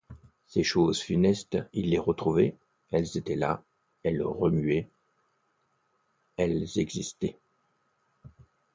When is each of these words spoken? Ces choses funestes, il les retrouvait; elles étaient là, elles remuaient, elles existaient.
Ces 0.47 0.63
choses 0.63 0.99
funestes, 0.99 1.59
il 1.73 1.91
les 1.91 1.99
retrouvait; 1.99 2.55
elles 2.89 3.19
étaient 3.19 3.35
là, 3.35 3.61
elles 4.01 4.23
remuaient, 4.23 4.87
elles 6.37 6.65
existaient. 6.79 7.37